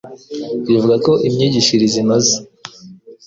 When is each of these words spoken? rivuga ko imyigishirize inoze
rivuga 0.67 0.95
ko 1.05 1.11
imyigishirize 1.27 1.97
inoze 2.03 2.35